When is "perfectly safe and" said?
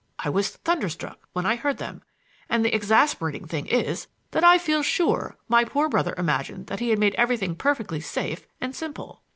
7.55-8.75